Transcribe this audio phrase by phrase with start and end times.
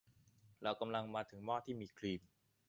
[0.63, 2.21] เรากำลังมาถึงหม้อที่มีครีม